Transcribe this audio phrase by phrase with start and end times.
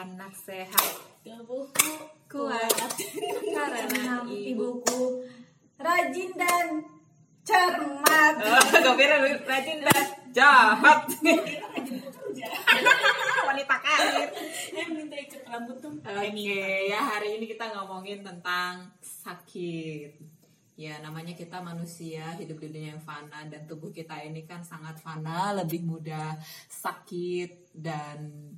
[0.00, 0.92] anak sehat.
[1.20, 1.92] Tubuhku
[2.24, 2.72] kuat.
[3.52, 5.28] karena ibuku
[5.76, 6.88] rajin dan
[7.44, 8.34] cermat.
[8.72, 11.04] Gak kira rajin dan jahat.
[13.50, 14.28] Wanita karir.
[14.72, 15.92] Yang minta ikat rambut tuh.
[16.00, 20.16] Oke, ya hari ini kita ngomongin tentang sakit.
[20.80, 24.96] Ya, namanya kita manusia hidup di dunia yang fana dan tubuh kita ini kan sangat
[24.96, 26.40] fana, lebih mudah
[26.72, 28.49] sakit dan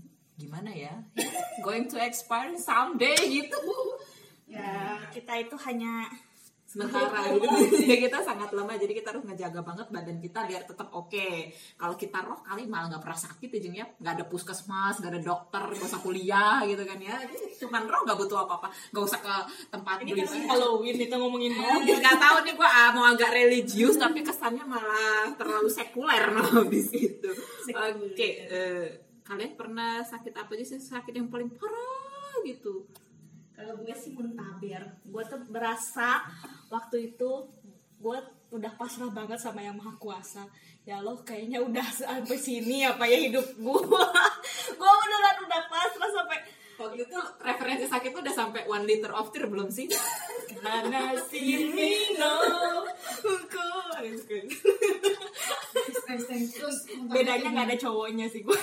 [0.43, 0.95] gimana ya?
[1.64, 3.62] Going to expire someday gitu.
[4.52, 6.12] ya kita itu hanya
[6.73, 10.88] Sementara gitu, ya kita sangat lemah, jadi kita harus ngejaga banget badan kita biar tetap
[10.96, 11.52] oke.
[11.77, 15.60] Kalau kita roh kali malah nggak pernah sakit ujungnya, nggak ada puskesmas, nggak ada dokter,
[15.68, 17.20] nggak usah kuliah gitu kan ya.
[17.60, 19.34] Cuman roh nggak butuh apa-apa, nggak usah ke
[19.68, 20.48] tempat ini beli kan.
[20.48, 25.29] Halloween kita ngomongin mobil Nggak tahu nih gua ah, mau agak religius tapi kesannya malah
[25.37, 27.29] terlalu sekuler no di situ.
[27.68, 30.80] Oke, eh, kalian pernah sakit apa aja sih?
[30.82, 32.86] Sakit yang paling parah gitu?
[33.62, 34.82] kalau gue sih muntaber.
[35.06, 36.26] Gue tuh berasa
[36.66, 37.30] waktu itu
[38.02, 38.18] gue
[38.52, 40.42] udah pasrah banget sama yang maha kuasa.
[40.82, 43.80] Ya lo kayaknya udah sampai sini apa ya hidup gue
[44.80, 46.38] gue beneran udah pasrah sampai
[46.73, 49.86] Waktu itu referensi sakit tuh udah sampai one liter of tear belum sih?
[50.62, 52.34] karena sini no
[56.18, 58.55] terus bedanya nggak ada cowoknya sih gue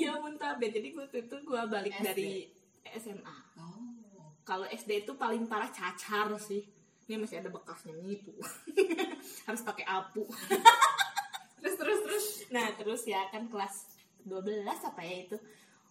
[0.00, 2.04] iya muntaber jadi gue itu gue balik SD.
[2.04, 2.30] dari
[2.96, 4.32] SMA Oh.
[4.42, 6.64] kalau SD itu paling parah cacar sih.
[7.06, 8.38] Ini masih ada bekasnya nih tuh
[9.46, 10.22] harus pakai apu.
[11.60, 12.26] Terus terus terus.
[12.48, 13.84] nah terus ya kan kelas
[14.24, 15.36] 12 apa ya itu.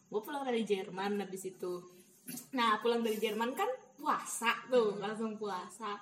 [0.09, 1.85] Gue pulang dari Jerman habis itu.
[2.57, 5.99] Nah pulang dari Jerman kan puasa tuh langsung puasa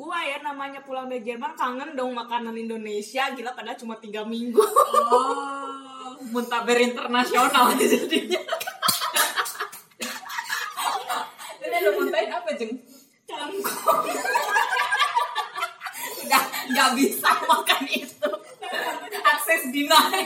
[0.00, 4.56] gue ya namanya pulang dari Jerman kangen dong makanan Indonesia gila padahal cuma tiga minggu
[4.56, 8.40] Oh, muntaber internasional jadinya.
[11.60, 12.72] Udah lu muntahin apa jeng?
[13.28, 14.00] kangkung
[16.24, 18.30] Udah nggak bisa makan itu.
[19.20, 20.20] Akses deny.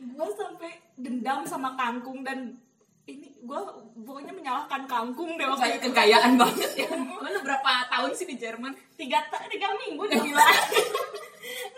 [0.00, 2.56] gue sampai dendam sama kangkung dan
[3.50, 3.60] gue
[4.06, 6.88] pokoknya menyalahkan kangkung deh waktu itu kegayaan banget ya.
[6.94, 8.70] Lu berapa tahun sih di Jerman?
[8.94, 10.46] tiga tiga minggu udah gila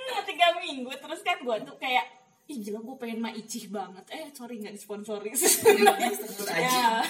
[0.03, 0.91] Nggak, tiga minggu.
[0.93, 2.05] Terus kan gue tuh kayak
[2.51, 4.05] ih gila gue pengen maicih banget.
[4.13, 5.33] Eh sorry nggak disponsori.
[6.53, 7.01] Ya.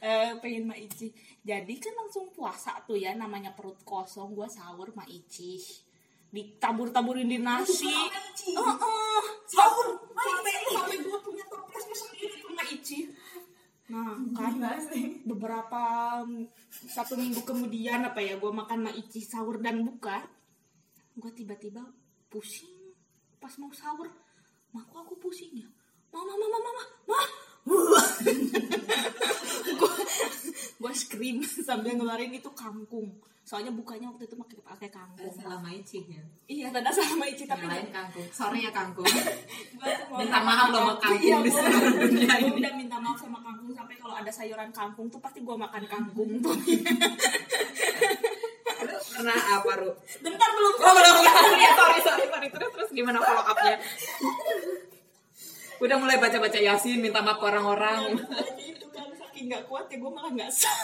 [0.00, 1.12] Eh, pengen maicih
[1.44, 5.60] jadi kan langsung puasa tuh ya namanya perut kosong gue sahur maicih
[6.28, 7.88] ditabur-taburin di nasi.
[7.88, 9.24] Heeh.
[9.48, 10.00] sahur.
[10.12, 13.02] Sampai sampai gue punya toplesnya sendiri tuh maicih
[13.88, 14.52] nah kan
[15.24, 15.82] beberapa
[16.92, 20.20] satu minggu kemudian apa ya gue makan maici sahur dan buka
[21.16, 21.80] gue tiba-tiba
[22.28, 22.92] pusing
[23.40, 24.12] pas mau sahur
[24.76, 25.68] mah kok aku pusing ya?
[26.12, 27.28] Mama mama mama mah
[30.78, 33.16] gue scream sambil ngeluarin itu kangkung
[33.48, 36.20] soalnya bukanya waktu itu pakai pakai kangkung Selama ya.
[36.44, 38.28] iya tanda sama maici tapi lain kangkung.
[38.28, 39.08] Sorry ya kangkung.
[40.20, 42.60] Minta maaf loh sama kangkung Iya, di seluruh dunia ini.
[42.60, 46.30] udah minta maaf sama kangkung sampai kalau ada sayuran kangkung tuh pasti gue makan kangkung
[46.38, 46.52] tuh
[49.08, 49.90] Pernah apa, Ru?
[50.20, 51.14] bentar belum Oh, belum.
[51.56, 52.48] Ya, sorry, sorry, sorry.
[52.48, 53.74] Terus, terus gimana follow up-nya?
[55.78, 58.12] Udah mulai baca-baca Yasin, minta maaf ke orang-orang.
[58.14, 60.78] aja itu kan saking nggak kuat ya gue malah nggak sah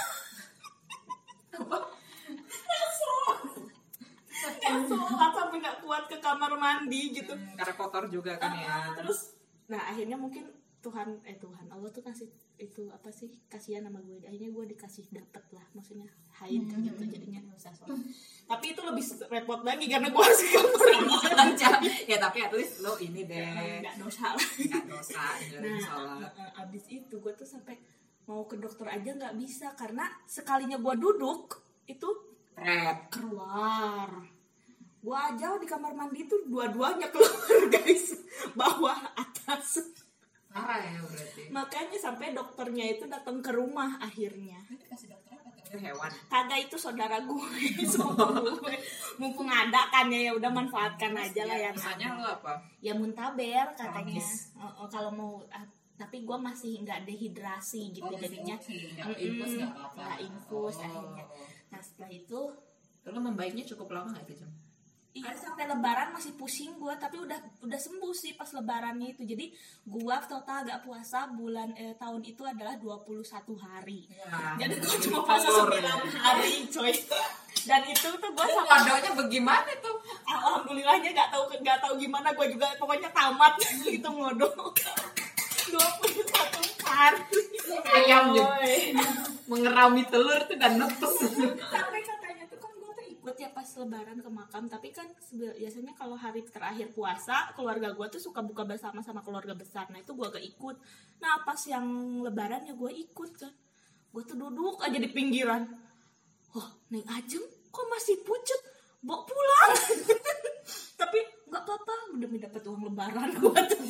[4.45, 7.33] nggak sholat sampai nggak kuat ke kamar mandi gitu.
[7.57, 8.93] Karena kotor juga kan ya.
[8.99, 10.45] terus nah akhirnya mungkin
[10.85, 12.29] Tuhan eh Tuhan Allah tuh kasih
[12.61, 14.21] itu apa sih kasihan sama gue.
[14.21, 16.05] Akhirnya gue dikasih dapet lah maksudnya
[16.37, 17.41] haid gitu jadinya.
[17.41, 17.97] Nggak usah sholat.
[18.45, 20.91] Tapi itu lebih repot lagi karena gue harus ke kamar
[21.33, 21.65] mandi.
[22.05, 23.81] ya tapi at least lo ini deh.
[23.81, 24.37] nggak dosa.
[24.37, 25.25] Lah Nggak dosa,
[25.65, 26.21] Nah, sholat.
[26.21, 27.81] uh, uh, abis itu gue tuh sampai
[28.29, 32.09] mau ke dokter aja nggak bisa karena sekalinya gue duduk itu
[32.57, 32.99] Red.
[33.11, 34.09] keluar.
[34.99, 37.35] Gue aja di kamar mandi tuh dua-duanya keluar
[37.75, 38.17] guys,
[38.53, 39.93] bawah atas.
[40.49, 41.43] Parah ya berarti.
[41.51, 44.63] Makanya sampai dokternya itu datang ke rumah akhirnya.
[44.71, 45.37] Dikasih dokter
[45.75, 46.07] hewan.
[46.31, 47.51] Kagak itu saudara gue.
[49.17, 51.71] Mumpung ada kan ya, ya udah manfaatkan aja lah ya.
[51.71, 52.53] Misalnya lo apa?
[52.79, 54.23] ya muntaber katanya.
[54.57, 59.53] Oh, oh, kalau mau ah, tapi gue masih nggak dehidrasi gitu Oh, jadinya Mm-mm, infus
[59.55, 59.99] nggak apa-apa.
[60.01, 60.83] nggak infus Oh.
[60.83, 61.25] akhirnya
[61.75, 62.41] nah setelah itu
[63.05, 64.49] Lo membaiknya cukup lama gak itu jam?
[65.13, 65.31] iya.
[65.37, 69.23] Sampai lebaran masih pusing gue tapi udah udah sembuh sih pas lebarannya itu.
[69.23, 69.53] Jadi
[69.85, 73.23] gue total gak puasa bulan eh, tahun itu adalah 21
[73.61, 74.09] hari.
[74.09, 74.57] Ya.
[74.65, 75.69] jadi gue cuma puasa 9
[76.25, 76.95] hari coy.
[77.65, 79.97] Dan itu tuh gue sama Wadonya bagaimana tuh?
[80.25, 82.67] alhamdulillahnya nggak tahu nggak tahu gimana gue juga.
[82.81, 83.53] Pokoknya tamat
[83.85, 84.53] itu ngodok
[85.69, 88.55] 21 hari ayam juga.
[89.51, 91.15] mengerami telur tuh dan netes.
[91.69, 94.65] Sampai katanya tuh kan gue tuh ikut ya pas lebaran ke makam.
[94.73, 99.53] Tapi kan biasanya kalau hari terakhir puasa keluarga gue tuh suka buka bersama sama keluarga
[99.53, 99.89] besar.
[99.93, 100.77] Nah itu gue gak ikut.
[101.21, 101.85] Nah pas yang
[102.25, 103.53] lebaran ya gue ikut kan.
[104.15, 105.69] Gue tuh duduk aja di pinggiran.
[106.57, 108.61] Wah neng Ajeng kok masih pucet?
[109.05, 109.73] Bawa pulang.
[111.01, 111.19] Tapi
[111.53, 113.83] nggak apa-apa udah dapat uang lebaran gue tuh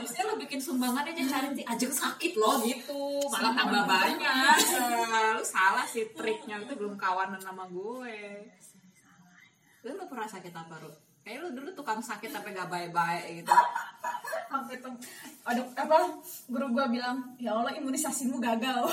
[0.00, 3.20] harusnya lo bikin sumbangan aja cari sih ajeng sakit loh gitu.
[3.28, 4.56] Malah tambah banyak.
[4.80, 8.48] Eh, lu salah sih triknya itu belum kawanan sama gue.
[9.84, 10.88] Lu lu pernah sakit apa Ru?
[11.20, 13.52] kayak lu dulu tukang sakit tapi gak baik-baik gitu.
[14.48, 14.96] Sampai tem
[15.44, 16.16] aduh apa?
[16.48, 18.88] Guru gua bilang ya Allah imunisasimu gagal.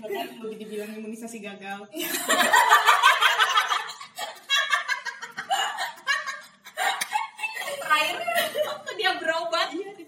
[0.00, 1.84] Udah dibilang imunisasi gagal
[7.84, 8.16] terakhir
[8.66, 10.04] waktu dia berobat iya di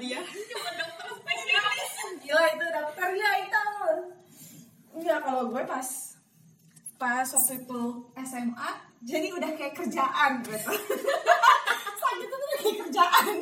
[0.00, 0.22] Dia.
[2.24, 3.66] Gila itu dokternya itu
[4.96, 5.88] enggak kalau gue pas
[6.96, 7.82] pas waktu itu
[8.24, 8.70] SMA
[9.04, 10.72] jadi udah kayak kerjaan gitu.
[12.00, 13.36] Sakit itu udah kayak kerjaan.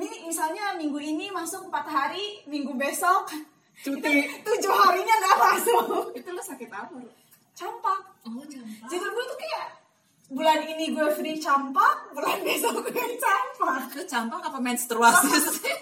[0.00, 3.28] Ini misalnya minggu ini masuk empat hari minggu besok
[3.80, 4.24] cuti.
[4.46, 6.16] tujuh harinya nggak masuk.
[6.16, 6.96] Itu lu sakit apa?
[7.60, 8.00] Campak.
[8.24, 8.88] Oh campak.
[8.88, 9.66] Jadi gue tuh kayak
[10.30, 13.80] bulan ini gue free campak bulan besok gue campak.
[13.92, 15.76] Lu campak apa menstruasi sih?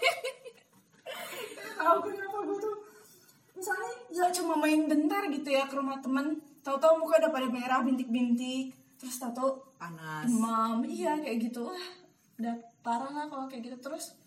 [1.79, 2.77] Tahu kenapa gue tuh.
[3.55, 6.43] Misalnya ya cuma main bentar gitu ya ke rumah temen.
[6.67, 8.75] Tahu-tahu muka udah pada merah bintik-bintik.
[8.99, 10.27] Terus tahu-tahu panas.
[10.27, 10.83] demam.
[10.83, 11.71] Iya kayak gitu.
[11.71, 11.87] Wah,
[12.43, 13.79] udah parah lah kalau kayak gitu.
[13.79, 14.19] Terus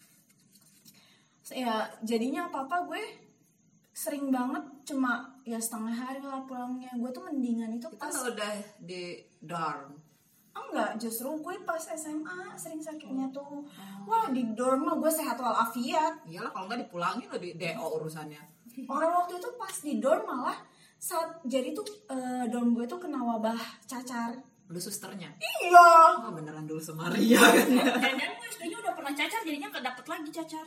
[1.51, 3.03] ya jadinya apa apa gue
[4.01, 6.89] sering banget cuma ya setengah hari lah pulangnya.
[6.97, 9.93] Gue tuh mendingan itu pas lu udah di dorm?
[10.57, 13.61] Enggak justru gue pas SMA sering sakitnya tuh.
[14.09, 16.25] Wah di dorm mah gue sehat walafiat.
[16.25, 18.41] Iyalah kalau nggak dipulangin lo di DO urusannya.
[18.89, 20.57] Orang waktu itu pas di dorm malah
[20.97, 24.33] saat jadi tuh eh, dorm gue tuh kena wabah cacar.
[24.65, 25.29] Lu susternya?
[25.37, 26.25] Iya.
[26.25, 27.69] Oh beneran dulu Semaria kan
[28.17, 30.65] dan gue kayaknya udah pernah cacar jadinya nggak dapet lagi cacar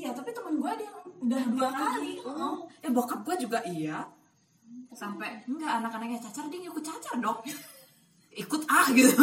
[0.00, 2.12] iya tapi teman gue ada yang udah dua kali.
[2.26, 2.66] oh.
[2.82, 4.02] eh bokap gue juga iya.
[4.94, 7.38] Sampai enggak anak-anaknya cacar dia ikut cacar dong.
[8.34, 9.14] Ikut ah gitu.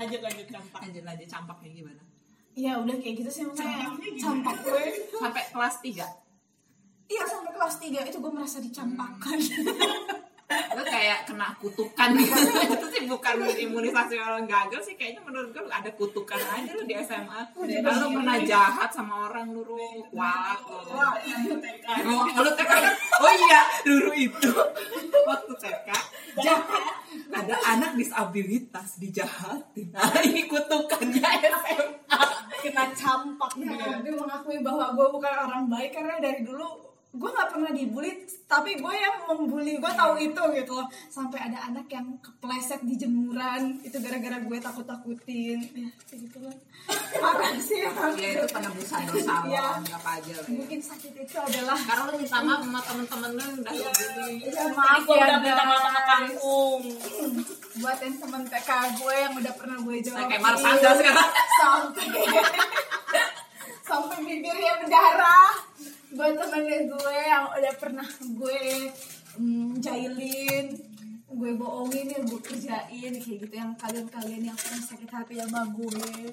[0.00, 0.80] Lanjut lanjut campak.
[0.88, 2.02] Lanjut lanjut campaknya gimana?
[2.56, 4.84] Iya udah kayak gitu sih makanya campak gue.
[5.20, 6.28] Sampai kelas 3
[7.08, 9.38] iya sampai kelas 3 itu gue merasa dicampakkan
[10.76, 12.08] lu kayak kena kutukan.
[12.14, 12.38] Gitu
[12.74, 16.82] itu sih bukan imunisasi orang gagal sih kayaknya menurut gue lu ada kutukan aja lu
[16.84, 17.40] di SMA
[17.82, 20.02] lalu pernah jahat sama orang lu lu yang
[21.58, 22.72] TK Oh, lu TK
[23.20, 24.52] oh iya dulu itu.
[25.26, 25.88] Waktu TK
[26.42, 26.84] jahat.
[27.28, 29.92] Ada anak disabilitas dijahatin.
[29.92, 32.22] Nah ini kutukannya SMA
[32.58, 33.50] kena campak.
[33.58, 38.12] Ya, gue mengakui bahwa gue bukan orang baik karena dari dulu gue nggak pernah dibully
[38.44, 40.88] tapi gue yang membuli gue tahu itu gitu loh.
[41.08, 46.52] Sampai ada anak yang kepleset di jemuran itu gara-gara gue takut takutin ya gitu lah
[47.20, 48.12] parah sih emang.
[48.16, 49.64] ya itu penebusan dosa lo Iya.
[49.80, 50.52] anggap aja lah ya.
[50.52, 54.64] mungkin sakit itu adalah karena lu minta maaf sama temen-temen lu yang udah dibully ya,
[54.72, 56.82] maaf gue ya udah minta maaf sama kangkung
[57.78, 61.28] buat yang temen TK gue yang udah pernah gue jawab kayak Marsanda sekarang.
[61.56, 62.06] Sampai
[63.88, 65.67] sampai bibirnya berdarah
[66.08, 68.60] buat temen gue yang udah pernah gue
[69.36, 70.66] mm, jailin
[71.28, 76.32] gue bohongin ya gue kerjain kayak gitu yang kalian-kalian yang pernah sakit hati sama gue.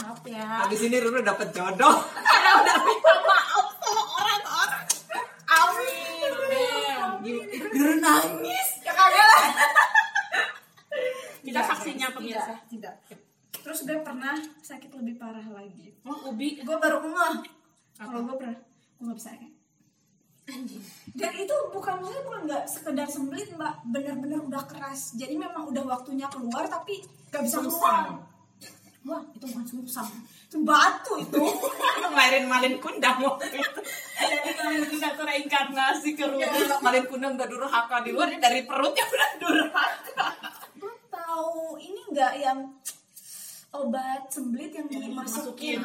[0.00, 0.64] Maaf ya.
[0.64, 2.00] Habis ini Ruru dapet jodoh.
[2.32, 4.84] Karena udah minta maaf sama orang-orang.
[5.52, 6.32] Amin
[7.76, 8.68] Ruru nangis.
[8.80, 9.44] Ya kagak lah.
[11.44, 12.56] Kita saksinya pemirsa.
[12.72, 13.20] tidak, tidak.
[13.60, 15.92] Terus gue pernah sakit lebih parah lagi.
[16.08, 16.56] Oh ubi.
[16.64, 17.52] Gue baru ngeh.
[18.00, 18.56] Kalau gue pernah
[19.00, 19.60] gue gak bisa kayak
[21.14, 23.74] dan itu bukan maksudnya bukan nggak sekedar sembelit mbak.
[23.86, 25.14] Bener-bener udah keras.
[25.14, 28.18] Jadi memang udah waktunya keluar tapi gak bisa keluar.
[29.06, 30.06] Wah itu bukan susah.
[30.50, 31.38] Itu batu itu.
[32.02, 33.80] Lu ngelahirin malin kundang waktu itu.
[34.20, 38.66] Jadi kalau kita tuh reinkarnasi ke Ya, rumah malin kundang udah durhaka di luar dari
[38.68, 40.28] perutnya udah durhaka.
[40.76, 41.78] Gue tahu.
[41.80, 42.58] Ini nggak yang
[43.70, 45.80] obat sembelit yang dimasukin.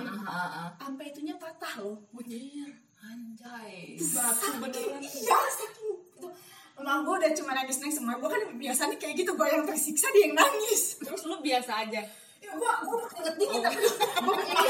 [0.75, 2.01] sampai itunya patah loh.
[2.17, 2.73] Anjir,
[3.05, 3.95] anjay.
[3.99, 5.01] Batu beneran.
[5.01, 6.27] Iya saking itu
[6.75, 10.07] emang gue udah cuma nangis nangis semua gue kan biasanya kayak gitu gue yang tersiksa
[10.11, 10.97] dia yang nangis.
[10.99, 12.01] Terus lu biasa aja?
[12.43, 14.69] Ya gue gue keringet dingin tapi gue begini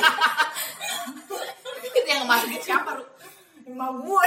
[1.86, 3.04] itu yang masukin siapa Ru?
[3.66, 4.26] emak gue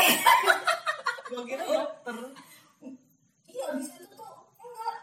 [1.29, 2.17] gue kira dokter
[3.47, 4.27] iya di situ tuh
[4.59, 4.97] enggak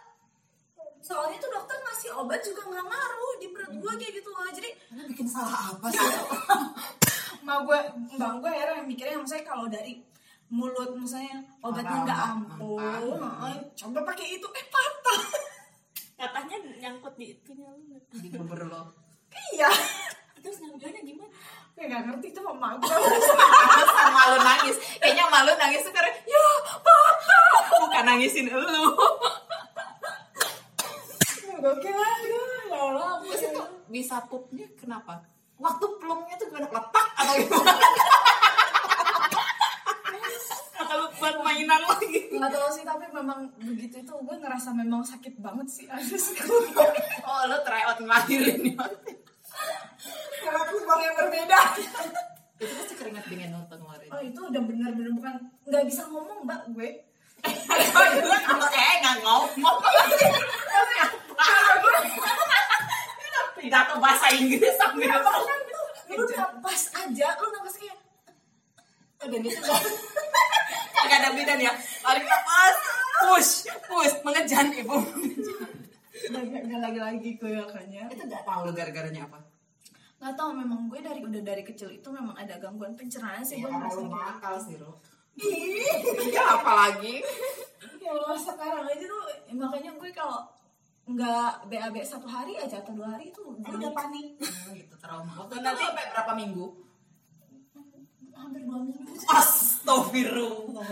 [2.15, 5.87] obat juga nggak ngaruh di perut gue kayak gitu loh jadi Karena bikin salah apa
[5.91, 5.99] sih?
[7.45, 7.79] ma gue
[8.17, 10.01] mbak gue heran mikirnya maksudnya kalau dari
[10.49, 13.37] mulut misalnya obatnya nggak Orang, ampuh mentah.
[13.45, 15.21] heeh, coba pakai itu eh patah
[16.19, 18.81] katanya nyangkut di itunya lu Di bubur lo.
[19.51, 19.67] iya.
[20.39, 21.33] Terus ngambilnya gimana?
[21.75, 22.87] Kayak nggak ngerti tuh sama gue
[23.89, 24.77] sama lu nangis.
[24.95, 26.97] Kayaknya malu nangis sekarang ya papa.
[27.83, 28.85] Bukan nangisin lu
[31.55, 32.39] gokil aja
[32.69, 35.23] ya Allah terus itu bisa pupnya kenapa?
[35.57, 36.67] Waktu plungnya tuh gimana?
[36.67, 37.73] Letak atau gimana
[40.93, 42.29] lu buat mainan lagi.
[42.29, 46.37] Nggak tahu sih tapi memang begitu itu gue ngerasa memang sakit banget sih Asis
[47.25, 48.85] oh lu try out ngelahirin ya
[50.45, 51.59] karena lubang yang berbeda.
[52.61, 56.61] Itu pasti keringat dingin waktu ngeluarin oh itu udah bener-bener bukan nggak bisa ngomong mbak
[56.75, 56.89] gue.
[57.45, 59.77] Oh itu kan kayak nggak ngomong.
[63.55, 65.59] Pidato bahasa Inggris sambil bahkan
[66.15, 67.97] lu napas aja lu napas kayak
[69.25, 69.57] dan itu
[71.05, 71.73] kagak ada bidan ya.
[72.01, 72.75] Tarik nafas
[73.21, 73.51] push
[73.85, 74.97] push mengejan ibu.
[76.33, 79.39] Nggak lagi-lagi gue kayaknya itu nggak tahu lu gara-garanya apa.
[80.17, 83.69] Nggak tahu memang gue dari udah dari kecil itu memang ada gangguan pencernaan sih gue
[83.69, 84.09] ngerasa gitu.
[84.09, 84.97] nakal sih lo
[85.35, 87.19] Ih, ya apalagi?
[87.99, 90.47] Ya Allah sekarang aja tuh makanya gue kalau
[91.05, 94.39] nggak BAB satu hari aja atau dua hari itu gue udah panik.
[94.39, 95.35] Hmm, gitu trauma.
[95.43, 96.65] Waktu nanti sampai berapa minggu
[98.45, 99.11] hampir dua minggu.
[99.25, 100.87] Astagfirullah.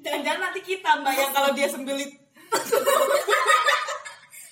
[0.00, 2.10] Jangan-jangan nanti kita mbak yang kalau dia sembilit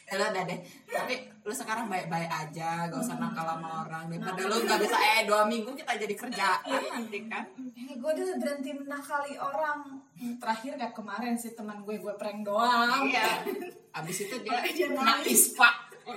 [0.08, 0.56] Ya lo udah deh
[0.88, 4.08] tapi lu sekarang baik-baik aja gak usah nakal sama orang.
[4.08, 7.44] Daripada lu gak bisa eh dua minggu kita jadi kerjaan nanti kan.
[7.76, 10.00] Eh, gue udah berhenti menakali orang.
[10.40, 13.04] Terakhir kayak kemarin sih teman gue gue prank doang.
[13.04, 13.44] Iya.
[13.92, 15.52] Abis itu dia Dia kena nangis.
[15.52, 15.68] ispa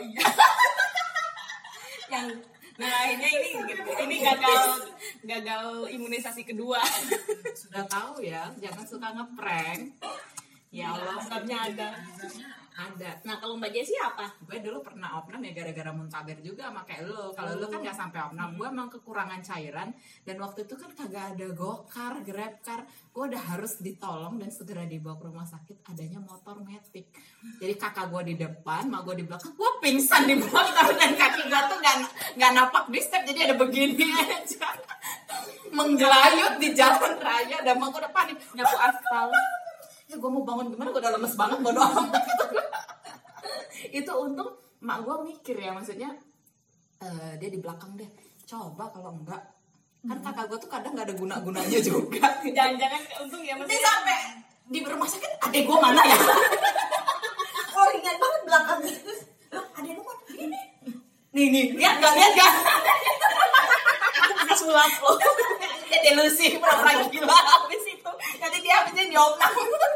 [2.11, 2.27] yang
[2.81, 3.49] nah akhirnya ini
[4.09, 4.89] ini gagal
[5.21, 6.81] gagal imunisasi kedua.
[7.53, 9.93] Sudah tahu ya jangan suka ngeprank.
[10.71, 11.89] Ya Allah sebabnya ada
[12.81, 14.25] ada nah kalau mbak Jessi apa?
[14.41, 17.97] Gue dulu pernah opnam ya gara-gara muntaber juga sama kayak lo kalau lo kan gak
[17.97, 18.57] sampai opnam.
[18.57, 19.93] Gue emang kekurangan cairan.
[20.25, 25.19] Dan waktu itu kan kagak ada gokar grabcar gue udah harus ditolong dan segera dibawa
[25.19, 25.77] ke rumah sakit.
[25.93, 27.13] Adanya motor metik.
[27.61, 29.53] Jadi kakak gue di depan mak gue di belakang.
[29.53, 31.95] Gue pingsan di motor dan kaki gue tuh gak,
[32.39, 33.21] gak napak di step.
[33.27, 34.69] Jadi ada begini aja.
[35.71, 38.37] Menggelayut di jalan raya dan mak gue udah panik.
[38.57, 39.29] Nyapu aspal
[40.11, 40.91] ya gue mau bangun gimana?
[40.91, 42.11] Gue udah lemes banget bodo amat
[43.91, 44.51] itu untung
[44.83, 46.11] mak gue mikir ya maksudnya
[46.99, 48.07] eh, dia di belakang deh.
[48.43, 49.39] Coba kalau enggak.
[50.03, 52.27] Kan kakak gue tuh kadang nggak ada guna gunanya juga.
[52.43, 54.19] Jangan-jangan untung ya maksudnya sampai
[54.71, 56.17] di rumah sakit adek gue mana ya?
[57.71, 58.93] Oh ringan banget belakangnya
[59.55, 60.59] Loh, adek lu mana ini?
[61.31, 62.51] Nih nih lihat gak lihat gak
[64.43, 65.15] bisa sulap loh
[65.91, 68.11] dia delusi pura-pura gila habis itu.
[68.39, 69.89] Nanti dia habisnya diopnam itu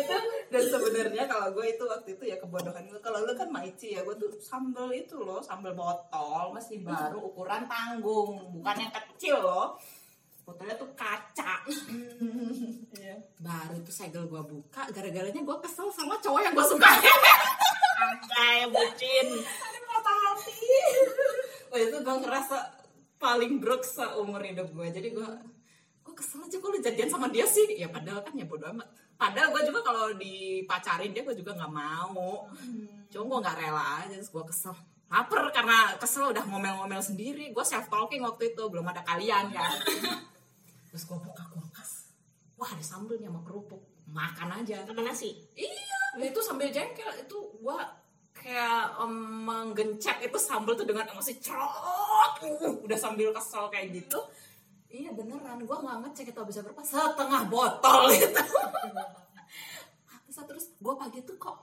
[0.52, 3.00] dan sebenarnya kalau gue itu waktu itu ya kebodohan gue.
[3.00, 7.66] Kalau lu kan maici ya gue tuh sambel itu loh sambel botol masih baru ukuran
[7.68, 8.38] tanggung.
[8.60, 9.76] Bukan yang kecil loh.
[10.42, 11.54] Botolnya tuh kaca.
[13.02, 13.18] Iya.
[13.42, 16.86] baru itu segel gue buka gara-garanya gue kesel sama cowok yang gue suka.
[17.98, 19.28] Anjay bucin.
[19.42, 20.54] Ada patah hati.
[21.74, 22.56] Wah itu gue ngerasa
[23.18, 24.86] paling broke seumur hidup gue.
[24.86, 25.28] Jadi gue
[26.06, 26.56] gue kesel aja?
[26.62, 27.74] Gue lu jadian sama dia sih?
[27.74, 28.86] Ya padahal kan ya bodo amat
[29.22, 32.50] padahal gue juga kalau dipacarin dia gue juga nggak mau.
[33.06, 34.74] Cuma gue nggak rela aja terus gue kesel.
[35.06, 37.54] Lapar karena kesel udah ngomel-ngomel sendiri.
[37.54, 39.70] Gue self talking waktu itu belum ada kalian kan
[40.90, 42.10] terus gue buka kulkas.
[42.58, 43.82] Wah ada sambelnya sama kerupuk.
[44.10, 44.82] Makan aja.
[44.84, 45.38] Sama nasi?
[45.56, 47.08] Iya, itu sambil jengkel.
[47.24, 47.80] Itu gua
[48.36, 49.14] kayak em,
[49.46, 54.18] menggencet itu sambal tuh dengan emosi cerot, uh, udah sambil kesel kayak gitu.
[54.92, 56.84] Iya beneran, gua nggak ngecek itu bisa berapa.
[56.84, 58.44] Setengah botol gitu.
[60.28, 61.56] terus, terus gua pagi tuh kok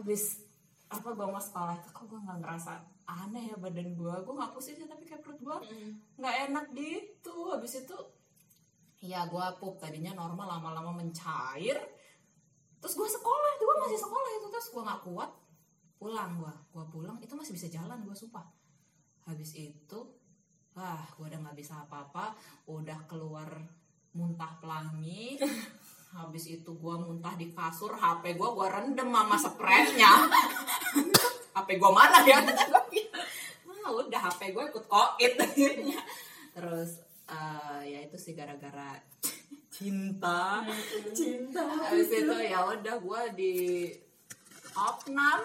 [0.00, 0.40] habis
[0.88, 2.72] apa gua mau sekolah tuh kok gua nggak ngerasa
[3.04, 5.60] aneh ya badan gua, gua nggak pusing sih tapi kayak perut gua
[6.16, 7.52] nggak enak gitu.
[7.52, 7.96] Habis itu
[9.00, 11.80] Iya, gua pup tadinya normal lama-lama mencair.
[12.80, 14.46] Terus gue sekolah gue masih sekolah itu.
[14.52, 15.30] Terus gue nggak kuat
[16.00, 18.44] pulang gue gue pulang itu masih bisa jalan gue sumpah.
[19.28, 19.98] Habis itu
[20.74, 22.34] wah gue udah nggak bisa apa-apa.
[22.70, 23.48] Udah keluar
[24.14, 25.38] muntah pelangi.
[26.16, 30.26] Habis itu gue muntah di kasur HP gue gue rendem sama spraynya.
[31.54, 32.42] HP gue mana ya.
[33.66, 36.00] Wah, udah HP gue ikut koit akhirnya.
[36.50, 36.98] Terus
[37.30, 38.98] eh, ya itu sih gara-gara
[39.70, 40.66] cinta.
[41.18, 41.62] Cinta.
[41.64, 43.54] Habis itu ya udah gue di
[44.74, 45.40] opnam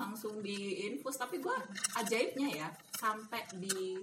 [0.00, 1.20] langsung di infus.
[1.20, 1.56] Tapi gue
[2.00, 4.00] ajaibnya ya sampai di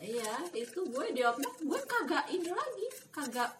[0.00, 3.50] iya itu gue di opnam gue kagak ini lagi kagak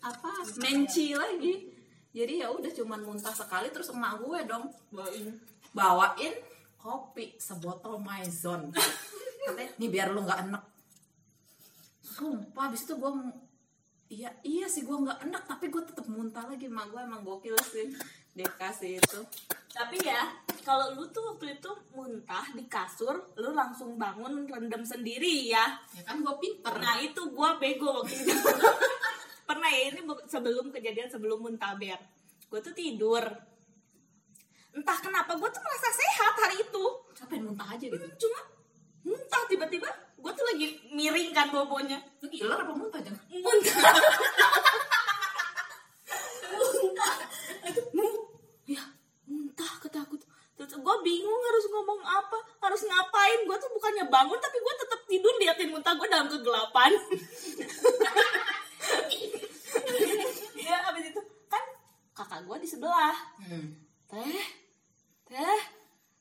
[0.00, 1.68] apa menci lagi.
[2.10, 5.30] Jadi ya udah cuman muntah sekali terus emak gue dong bawain
[5.70, 6.34] bawain
[6.74, 8.72] kopi sebotol maison.
[9.46, 10.64] Katanya nih biar lu nggak enek.
[12.02, 13.12] Sumpah abis itu gue
[14.10, 16.66] iya iya sih gue nggak enek tapi gue tetep muntah lagi.
[16.66, 17.94] Emak gue emang gokil sih
[18.34, 19.20] dikasih itu.
[19.70, 20.26] Tapi ya
[20.70, 25.66] kalau lu tuh waktu itu muntah di kasur lu langsung bangun rendam sendiri ya.
[25.90, 26.70] Ya kan gue pinter.
[26.78, 28.30] Nah itu gua bego waktu itu.
[29.50, 31.98] Pernah ya ini sebelum kejadian sebelum muntaber
[32.46, 33.26] gue tuh tidur.
[34.70, 36.84] Entah kenapa gue tuh merasa sehat hari itu.
[37.18, 38.06] Capek muntah aja gitu?
[38.22, 38.40] Cuma
[39.02, 39.90] muntah tiba-tiba
[40.22, 41.98] gue tuh lagi miring kan bobonya.
[42.22, 43.74] Lu gila apa muntah jangan muntah
[46.54, 47.14] muntah
[47.66, 48.22] Aduh, mu-
[48.70, 48.86] ya
[49.26, 53.40] muntah ketakut terus gue bingung harus ngomong apa harus ngapain.
[53.44, 56.92] Gue tuh bukannya bangun tapi gue tetap tidur liatin muntah gue dalam kegelapan.
[60.60, 61.62] Ya abis itu kan
[62.14, 63.14] kakak gue di sebelah.
[63.42, 63.74] Hmm.
[64.06, 64.38] teh
[65.26, 65.60] teh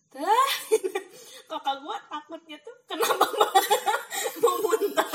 [0.10, 0.50] teh.
[1.50, 3.26] Kakak gue takutnya tuh kenapa
[4.42, 5.10] mau muntah.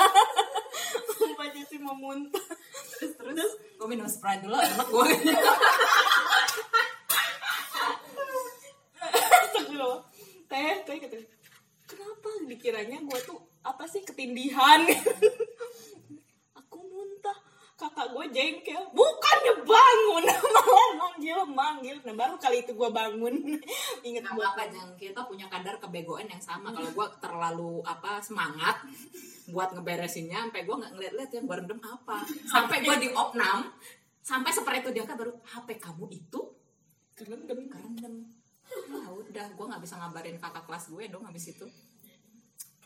[1.35, 2.43] Mbak Jessy mau muntah.
[2.95, 5.09] Terus terus gue minum sprite dulu enak gue
[9.05, 10.01] Astagfirullah.
[10.47, 11.17] teh teh kata
[11.87, 13.39] kenapa dikiranya gue tuh
[14.35, 14.83] ketindihan
[16.59, 17.39] aku muntah.
[17.79, 18.83] Kakak gue jengkel.
[18.91, 20.25] Bukannya bangun
[20.55, 21.97] malah manggil manggil.
[22.03, 23.35] Nah baru kali itu gue bangun.
[24.07, 26.75] Inget Nah, gue apa jangan kita punya kadar kebegoan yang sama.
[26.75, 28.83] Kalau gue terlalu apa semangat
[29.47, 32.19] buat ngeberesinnya sampai gue nggak ngeliat-liat yang gue rendem apa.
[32.51, 33.71] Sampai gue di opnam
[34.25, 36.41] sampai seperti itu dia kan baru HP kamu itu
[37.15, 37.71] kerendam.
[37.71, 38.15] kerendam.
[38.65, 41.67] Ya udah gue nggak bisa ngabarin kakak kelas gue dong habis itu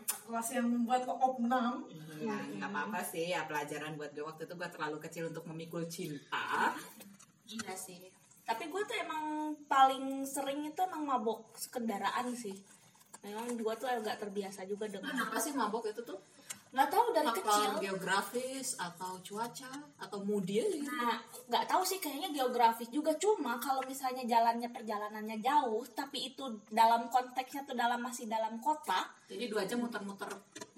[0.08, 1.84] kelas yang membuat kok opnam
[2.18, 5.84] ya nggak apa-apa sih ya pelajaran buat gue waktu itu gue terlalu kecil untuk memikul
[5.86, 6.74] cinta
[7.48, 8.12] Iya sih.
[8.44, 12.52] Tapi gue tuh emang paling sering itu emang mabok kendaraan sih.
[13.24, 15.16] Memang gue tuh agak terbiasa juga dengan.
[15.16, 16.20] kenapa sih mabok itu tuh
[16.68, 17.70] Nggak tahu dari faktor kecil.
[17.81, 21.16] geografis atau cuaca atau moodi aja gitu Nah,
[21.48, 27.09] nggak tahu sih kayaknya geografis juga cuma kalau misalnya jalannya perjalanannya jauh, tapi itu dalam
[27.09, 30.28] konteksnya tuh dalam masih dalam kota, jadi dua jam muter-muter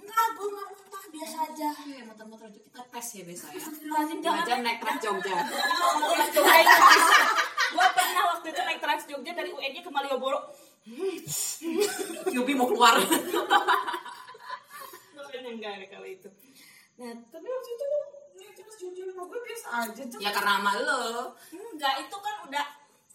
[0.00, 1.68] enggak gue nggak muntah biasa aja.
[1.74, 3.60] Oke, muter-muter aja kita tes ya biasa ya.
[4.22, 5.36] Dua jam naik Trans Jogja.
[7.70, 10.40] gue pernah waktu itu naik Trans Jogja dari UN-nya ke Malioboro.
[12.34, 12.98] Yubi mau keluar.
[15.40, 16.28] Makanya enggak ada kali itu.
[17.00, 17.84] Nah, tapi waktu itu
[18.36, 21.04] naik terus jujur sama gue biasa aja tuh ya karena sama lo.
[21.48, 22.66] Enggak, itu kan udah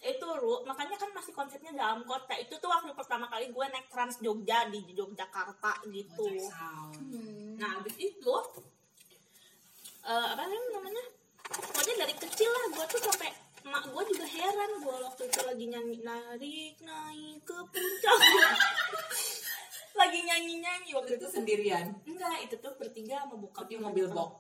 [0.06, 2.34] itu Ru, makanya kan masih konsepnya dalam kota.
[2.42, 6.26] Itu tuh waktu pertama kali gue naik Trans Jogja di Yogyakarta gitu.
[7.62, 8.34] Nah, habis itu
[10.06, 11.06] eh apa namanya?
[11.46, 13.30] Pokoknya dari kecil lah gue tuh sampai
[13.70, 18.18] mak gue juga heran gue waktu itu lagi nyanyi narik naik ke puncak
[19.96, 24.06] lagi nyanyi nyanyi waktu Itu itu sendirian enggak itu tuh bertiga sama bokap di mobil
[24.08, 24.32] box.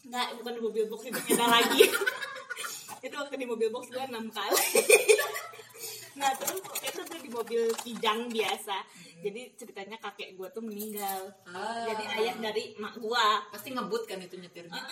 [0.00, 1.82] Enggak, bukan di mobil box itu beda lagi.
[3.06, 4.62] itu waktu di mobil box gue enam kali.
[6.12, 8.76] nah terus itu tuh di mobil kijang biasa.
[9.18, 11.30] Jadi ceritanya kakek gue tuh meninggal.
[11.44, 11.82] Ah.
[11.84, 13.26] Jadi ayah dari mak gue.
[13.50, 14.82] Pasti ngebut kan itu nyetirnya.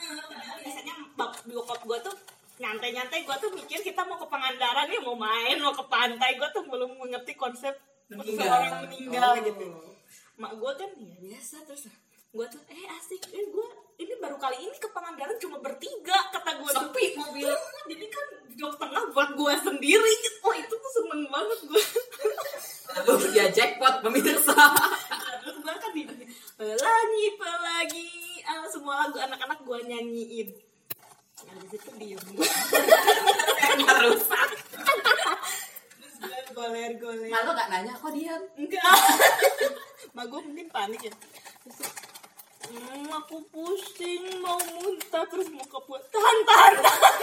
[0.57, 2.14] Biasanya bap- bokap gue tuh
[2.57, 6.49] nyantai-nyantai gue tuh mikir kita mau ke Pangandaran nih mau main mau ke pantai gue
[6.51, 7.77] tuh belum mengerti konsep
[8.09, 8.49] Meninggal.
[8.49, 9.45] seseorang meninggal Oh.
[9.45, 9.66] gitu
[10.37, 11.88] mak gue kan ya biasa terus.
[12.29, 13.22] Gue tuh eh asik.
[13.33, 17.49] Eh gue ini baru kali ini ke Pangandaran cuma bertiga kata gue Sepi mobil.
[17.87, 20.12] jadi kan jok tengah buat gue sendiri.
[20.42, 21.83] Oh itu tuh seneng banget gue
[23.31, 24.57] dia jackpot pemirsa.
[25.40, 26.05] terus gue kan di
[26.57, 28.09] pelangi pelangi.
[28.44, 30.49] Ah, semua lagu anak-anak gue nyanyiin.
[31.42, 32.20] Nah di situ diem.
[32.31, 32.44] Gue
[33.57, 34.49] Kayaknya rusak.
[35.96, 36.16] terus
[36.53, 38.42] goler goler Nah, lo gak nanya kok diam.
[38.55, 38.85] enggak
[40.16, 41.12] mak gue mungkin panik ya
[41.61, 41.92] terus
[42.72, 47.14] hmm, aku pusing mau muntah terus mau keput tahan tahan tahan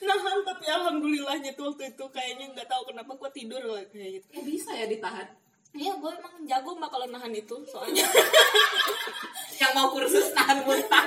[0.00, 4.26] nahan tapi alhamdulillahnya tuh waktu itu kayaknya nggak tahu kenapa gue tidur lah kayak gitu
[4.32, 5.28] Ya bisa ya ditahan.
[5.76, 8.08] iya gue emang jago mbak kalau nahan itu soalnya
[9.60, 11.06] Yang mau kursus nahan muntah.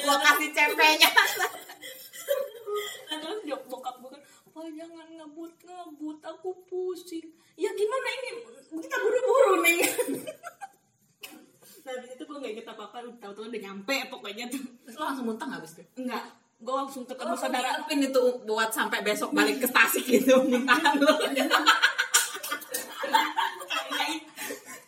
[0.00, 1.10] Gua kasih CP-nya.
[3.12, 4.22] Nah, terus jok bokap gue kan
[4.56, 7.24] oh jangan ngebut ngebut aku pusing
[7.56, 8.30] ya gimana ini
[8.84, 9.80] kita buru-buru nih
[11.82, 15.04] nah di situ gue nggak inget apa apa tahu-tahu udah nyampe pokoknya tuh Terus lo
[16.92, 21.16] langsung ketemu Oh, saudara Pin itu buat sampai besok balik ke Tasik gitu muntahan lo.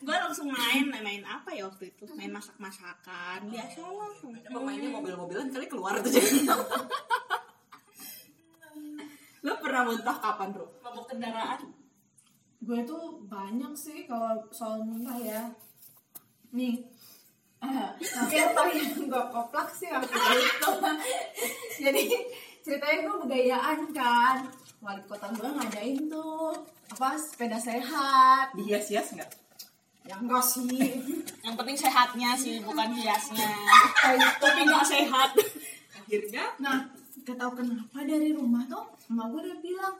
[0.04, 4.12] gue langsung main main apa ya waktu itu main masak masakan biasa lah
[4.44, 6.44] Pemainnya mobil-mobilan kali keluar tuh jadi.
[9.40, 10.68] Lo pernah muntah kapan, Bro?
[10.84, 11.72] mabok kendaraan
[12.60, 15.48] gue tuh banyak sih kalau soal muntah ya
[16.52, 16.84] nih
[18.00, 20.72] tapi yang paling gue koplak sih waktu itu?
[21.84, 22.02] Jadi
[22.64, 24.36] ceritanya gue begayaan kan.
[24.84, 26.52] Wali kota gue ngadain tuh
[26.92, 28.52] apa sepeda sehat.
[28.52, 29.44] Dihias-hias nggak?
[30.04, 31.00] yang enggak sih.
[31.40, 33.48] Yang penting sehatnya sih bukan hiasnya.
[34.36, 35.30] Tapi nggak sehat.
[35.96, 36.44] Akhirnya?
[36.60, 36.84] Nah,
[37.24, 39.94] gak tau kenapa dari rumah tuh emak gue udah bilang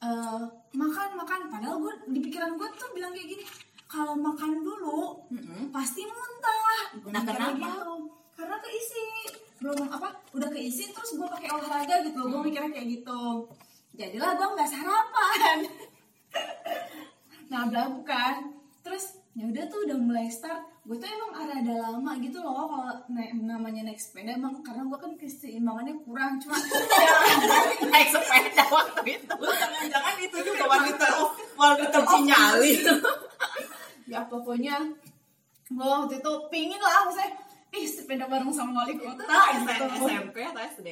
[0.00, 1.40] eh makan makan.
[1.50, 3.44] Padahal gue di pikiran gue tuh bilang kayak gini
[3.90, 5.18] kalau makan dulu
[5.74, 6.94] pasti muntah.
[7.10, 7.58] Nah, kenapa?
[7.58, 7.94] gitu.
[8.38, 9.06] karena keisi.
[9.58, 13.50] Belum apa udah keisi terus gue pakai olahraga gitu gue mikirnya kayak gitu.
[13.98, 15.58] Jadilah gue nggak sarapan.
[17.50, 18.54] Nah udah bukan.
[18.86, 20.70] Terus ya udah tuh udah mulai start.
[20.86, 24.94] Gue tuh emang ada lama gitu loh kalau naik namanya naik sepeda emang karena gue
[25.02, 26.54] kan keseimbangannya kurang cuma
[27.90, 29.34] naik sepeda waktu itu.
[29.34, 31.06] Jangan-jangan itu juga wanita
[31.58, 32.72] wanita Cinyali.
[34.10, 34.76] Ya pokoknya
[35.70, 37.30] gue waktu itu pingin lah maksudnya
[37.70, 39.86] ih sepeda bareng sama wali kota gitu.
[40.02, 40.88] SMP atau SD?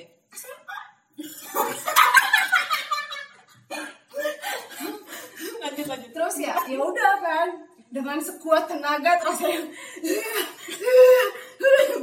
[5.59, 6.11] lanjut lanjut.
[6.15, 7.49] Terus ya ya udah kan
[7.91, 9.59] dengan sekuat tenaga terus saya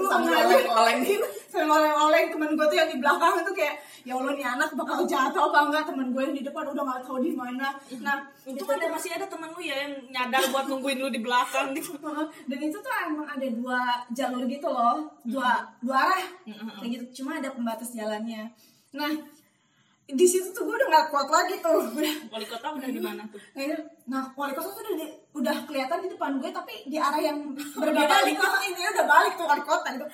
[0.06, 1.00] Sambil oleng-oleng.
[1.02, 1.28] gitu.
[1.50, 5.08] sambil oleng-oleng temen gue tuh yang di belakang tuh kayak ya allah nih anak bakal
[5.08, 5.84] jatuh apa enggak?
[5.88, 7.68] Temen gue yang di depan udah gak tahu di mana.
[8.04, 11.72] Nah itu ada masih ada temen lu ya yang nyadar buat nungguin lu di belakang
[11.74, 11.96] gitu.
[12.52, 13.80] Dan itu tuh emang ada dua
[14.12, 15.08] jalur gitu loh.
[15.24, 16.26] Dua dua arah.
[16.84, 17.24] Kayak gitu.
[17.24, 18.52] Cuma ada pembatas jalannya.
[18.91, 19.12] Nah
[20.06, 23.26] di situ tuh gue udah gak kuat lagi tuh udah wali kota udah di mana
[23.26, 23.41] tuh?
[23.52, 27.18] Kayak- nah wali kota tuh udah di- udah kelihatan di depan gue tapi di arah
[27.20, 27.41] yang
[27.82, 30.06] berbeda gitu ini udah balik tuh wali kota gitu.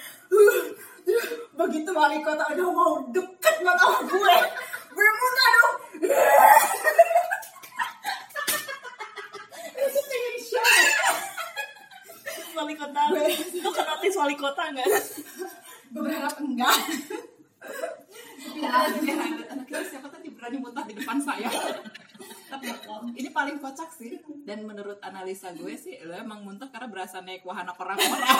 [1.53, 4.35] Begitu wali kota udah mau deket banget sama gue
[4.91, 5.75] gue muntah dong.
[12.51, 13.01] Wali kota.
[13.57, 14.87] Lu kan artis wali kota nggak?
[15.91, 16.75] Gue berharap enggak
[18.61, 21.49] Ya, siapa tadi berani muntah di depan saya.
[22.49, 22.67] Tapi
[23.15, 24.19] ini paling kocak sih.
[24.43, 28.37] Dan menurut analisa gue sih, lo emang muntah karena berasa naik wahana orang-orang.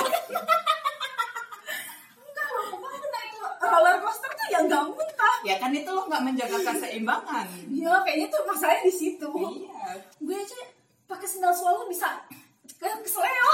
[3.72, 7.48] roller coaster tuh ya nggak muntah ya kan itu lo nggak menjaga keseimbangan.
[7.72, 9.32] Iya, kayaknya tuh masalahnya di situ.
[9.32, 9.96] Iya.
[10.20, 10.60] Gue aja
[11.08, 12.28] pakai sendal swallow bisa
[12.68, 13.54] ke kesleo.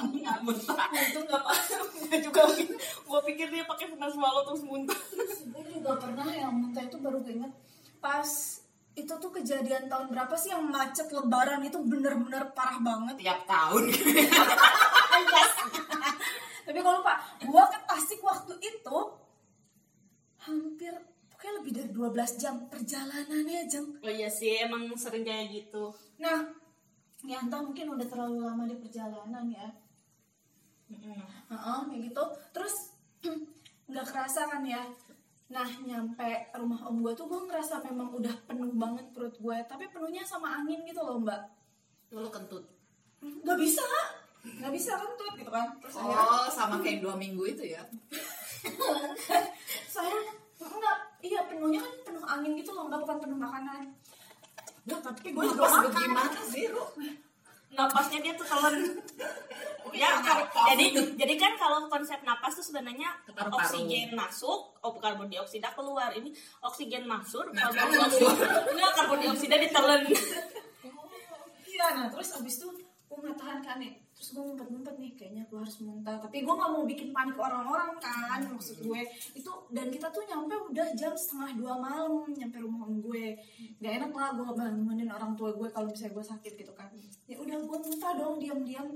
[0.00, 0.88] Muntah.
[0.90, 1.52] itu nggak apa
[2.08, 2.40] nggak juga
[2.80, 5.00] gue pikir dia pakai sendal swallow terus muntah.
[5.50, 7.52] Gue juga pernah yang muntah itu baru gue inget
[8.00, 8.30] pas
[8.98, 13.22] itu tuh kejadian tahun berapa sih yang macet lebaran itu bener-bener parah banget?
[13.22, 13.82] Tiap tahun.
[16.66, 17.14] tapi kalau lupa.
[17.40, 18.98] Gue ke Tasik waktu itu
[20.40, 20.92] hampir
[21.30, 23.86] pokoknya lebih dari 12 jam perjalanannya jeng.
[24.02, 25.94] Oh iya sih emang sering kayak gitu.
[26.18, 26.50] Nah
[27.24, 29.68] ya entah mungkin udah terlalu lama di perjalanan ya
[30.90, 32.24] Heeh, kayak gitu.
[32.50, 32.74] Terus
[33.90, 34.82] nggak kerasa kan ya.
[35.50, 39.56] Nah, nyampe rumah om gue tuh gue ngerasa memang udah penuh banget perut gue.
[39.66, 41.42] Tapi penuhnya sama angin gitu loh mbak.
[42.14, 42.62] Lo kentut.
[43.20, 43.82] Nggak bisa,
[44.46, 45.74] nggak bisa kentut gitu kan.
[45.82, 47.82] Terus Oh, sama kayak dua minggu itu ya.
[49.94, 50.14] saya
[50.60, 53.90] enggak, iya penuhnya kan penuh angin gitu loh mbak, bukan penuh makanan.
[54.86, 55.92] Duh, tapi gue juga makan.
[55.92, 56.94] gimana sih lo?
[57.70, 58.74] Napasnya dia tuh telan
[59.90, 60.10] ya
[60.70, 60.84] jadi
[61.18, 66.12] jadi kan kalau konsep napas tuh sebenarnya oksigen masuk oh karbon dioksida keluar.
[66.14, 66.30] Ini
[66.64, 70.00] oksigen masuk Nah, karbon dioksida enggak karbon dioksida ditelan.
[71.66, 72.68] Iya, nah terus abis itu
[73.10, 73.92] nggak tahan kan ya.
[74.20, 76.20] Terus gue ngumpet-ngumpet nih, kayaknya gue harus muntah.
[76.20, 79.00] Tapi gue nggak mau bikin panik orang-orang kan, maksud gue.
[79.32, 83.40] Itu dan kita tuh nyampe udah jam setengah dua malam nyampe rumah om gue.
[83.80, 86.92] Gak enak lah gue bangunin orang tua gue kalau misalnya gue sakit gitu kan.
[87.24, 88.92] Ya udah gue muntah dong diam-diam.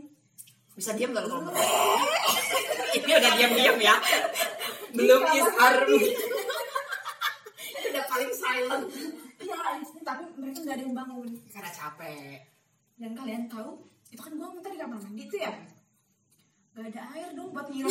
[0.76, 1.56] Bisa diam gak lo kalau ngomong?
[3.00, 3.96] Ini udah diam-diam ya.
[4.92, 5.74] Belum izhar.
[7.64, 8.84] Itu udah paling silent.
[9.40, 9.56] Ya,
[10.04, 11.32] tapi mereka nggak ada yang bangun.
[11.48, 12.44] Karena capek.
[13.00, 15.50] Dan kalian tahu, itu kan gue muntah di kamar mandi tuh ya.
[16.78, 17.90] Gak ada air dong buat nyiram.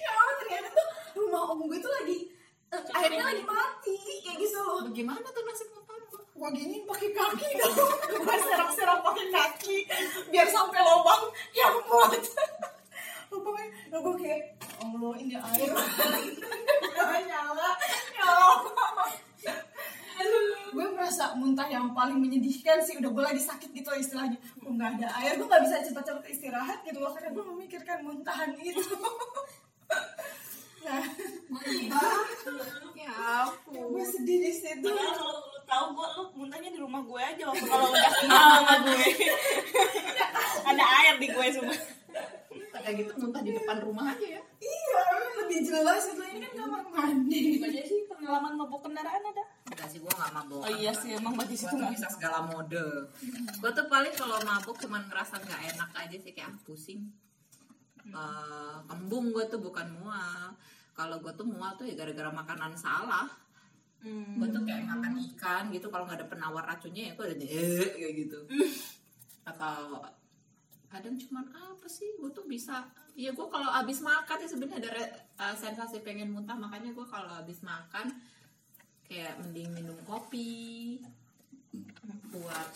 [0.00, 0.88] ya Allah, ternyata tuh
[1.20, 2.32] rumah om gue tuh lagi
[2.72, 3.92] eh, airnya lagi mati
[4.24, 4.88] kayak gitu loh.
[4.88, 5.84] Bagaimana tuh nasib lo?
[6.32, 7.76] Gua gini pakai kaki dong.
[8.24, 9.76] Gua serap-serap pakai kaki
[10.32, 12.24] biar sampai lubang yang muat.
[13.28, 15.70] Lubangnya, lo gue kayak Allah ini air
[17.32, 17.70] nyala
[18.16, 19.08] ya Allah
[20.72, 22.96] gue merasa muntah yang paling menyedihkan sih.
[22.98, 24.40] Udah gue lagi sakit gitu istilahnya.
[24.58, 25.36] Gue nggak ada air?
[25.36, 26.98] Gue nggak bisa cepat-cepat istirahat gitu.
[27.00, 28.82] Loh karena gue memikirkan muntahan itu.
[30.82, 31.04] Nah.
[32.98, 33.14] Ya
[33.46, 33.94] ampun.
[33.94, 34.86] Gue sedih di situ.
[34.86, 38.46] Padahal kalau lu tahu gue lu muntahnya di rumah gue aja waktu kalau udah kenal
[38.62, 39.06] sama gue.
[40.70, 41.76] Ada air di gue semua.
[42.82, 44.42] Kayak gitu muntah di depan rumah aja ya.
[44.58, 45.02] Iya
[45.42, 47.40] lebih jelas itu ini kan kamar mandi.
[47.60, 49.44] Aja sih pengalaman mabuk kendaraan ada.
[49.72, 53.08] enggak sih gue gak mabok Oh iya sih emang bagi gue situ bisa segala mode.
[53.60, 57.00] Gue tuh paling kalau mabuk cuman ngerasa nggak enak aja sih kayak ah, pusing.
[58.08, 60.56] Eh, kembung gue tuh bukan mual.
[60.92, 63.28] Kalau gue tuh mual tuh ya gara-gara makanan salah.
[64.02, 64.34] Hmm.
[64.34, 67.90] gue tuh kayak makan ikan gitu kalau nggak ada penawar racunnya ya gue udah eh
[67.94, 68.38] kayak gitu.
[69.46, 70.02] Atau
[70.92, 74.90] kadang cuman apa sih gue tuh bisa ya gue kalau abis makan ya sebenarnya ada
[75.40, 78.12] uh, sensasi pengen muntah makanya gue kalau abis makan
[79.02, 81.00] kayak mending minum kopi
[82.28, 82.68] buat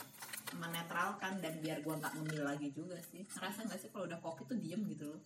[0.57, 4.43] menetralkan dan biar gue nggak ngemil lagi juga sih ngerasa nggak sih kalau udah kopi
[4.45, 5.21] tuh diem gitu loh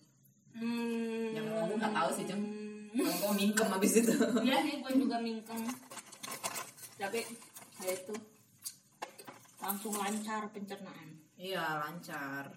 [0.51, 1.31] Hmm.
[1.31, 2.43] yang ngomong nggak tahu sih jeng
[2.91, 3.07] Hmm.
[3.07, 4.11] gue mingkem abis itu
[4.43, 5.63] Iya nih gue juga mingkem.
[6.99, 7.23] Tapi
[7.79, 8.11] ya itu
[9.57, 11.15] langsung lancar pencernaan.
[11.39, 12.51] iya lancar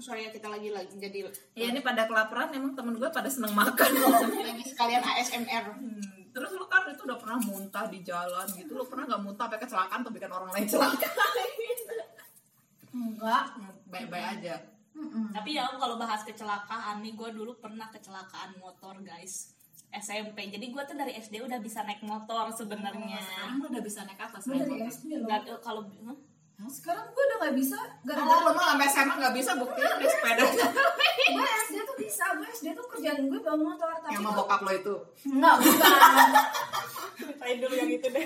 [0.00, 3.90] Soalnya kita lagi lagi jadi ya ini pada kelaparan emang temen gue pada seneng makan
[4.48, 5.64] lagi sekalian ASMR.
[5.76, 6.00] Hmm,
[6.32, 9.60] terus lu kan itu udah pernah muntah di jalan gitu lu pernah nggak muntah sampai
[9.60, 11.10] kecelakaan atau bikin orang lain celaka
[12.92, 13.44] enggak
[13.88, 14.56] baik-baik aja
[14.92, 15.32] Mm-mm.
[15.32, 19.56] Tapi ya kalau bahas kecelakaan nih, gue dulu pernah kecelakaan motor guys.
[19.92, 20.48] SMP.
[20.48, 23.20] Jadi gue tuh dari SD udah bisa naik motor sebenarnya.
[23.20, 24.92] sekarang lu udah bisa naik atas gue naik dari motor.
[24.92, 25.82] SD loh Nggak eh, kalau
[26.52, 26.68] Hah?
[26.68, 30.06] sekarang gue udah gak bisa Oh, gara-gara lu mah sampai SMA nggak bisa buktinya di
[30.06, 30.44] sepeda.
[31.32, 34.60] gue SD tuh bisa gue SD tuh kerjaan gue bawa motor tapi yang mau bokap
[34.60, 34.94] lo itu?
[35.26, 35.90] Enggak bukan.
[37.18, 38.24] Ceritain dulu yang itu deh.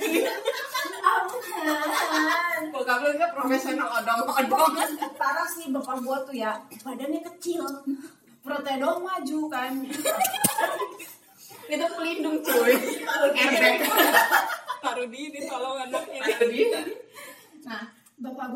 [1.00, 2.60] ah bukan.
[2.72, 4.72] Bokap lo itu profesional odong-odong
[5.14, 7.62] parah sih bapak gue tuh ya badannya kecil.
[8.40, 9.72] Perutnya doang maju kan.
[11.66, 12.74] Itu pelindung cuy.
[14.78, 16.20] Taruh di ini tolong anaknya.
[16.46, 16.80] Dia.
[17.66, 17.82] nah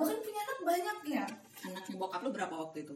[0.00, 1.24] gue kan punya anak banyak ya
[1.68, 2.94] anaknya bokap lo berapa waktu itu?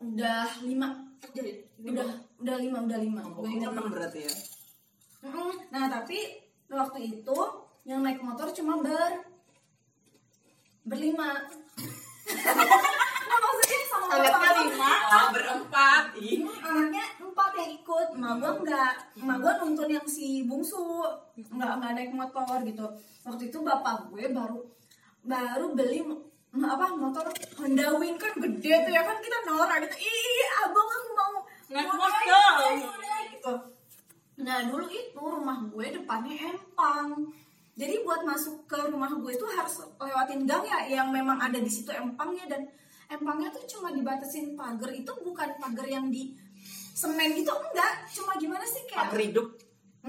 [0.00, 0.88] Udah lima.
[1.36, 2.08] Jadi udah
[2.40, 3.20] udah lima udah lima.
[3.28, 4.34] Oh, gue ingat berarti ya.
[5.68, 7.38] Nah tapi waktu itu
[7.84, 9.20] yang naik motor cuma ber
[10.88, 11.44] berlima.
[13.28, 14.92] nah maksudnya sama Anaknya lima.
[15.12, 16.04] oh berempat.
[16.64, 21.04] Anaknya empat yang ikut, emak gua enggak, emak gua nuntun yang si bungsu,
[21.36, 22.86] enggak enggak naik motor gitu.
[23.28, 24.64] Waktu itu bapak gue baru
[25.28, 26.00] baru beli
[26.58, 27.28] apa motor
[27.60, 31.34] Honda Wing kan gede tuh ya kan kita norak gitu ih abang aku mau
[31.68, 32.16] Naik mau motor.
[33.04, 33.52] naik, gitu.
[34.40, 37.28] Nah dulu itu rumah gue depannya empang.
[37.78, 41.68] Jadi buat masuk ke rumah gue itu harus lewatin gang ya yang memang ada di
[41.68, 42.48] situ empangnya.
[42.48, 42.64] Dan
[43.12, 46.32] empangnya tuh cuma dibatasin pagar itu bukan pagar yang di
[46.96, 48.08] semen gitu enggak.
[48.16, 49.46] Cuma gimana sih kayak pagar hidup?